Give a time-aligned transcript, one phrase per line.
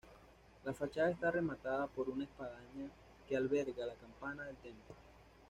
[0.65, 2.89] La fachada está rematada por una espadaña
[3.29, 4.95] que alberga la campana del templo.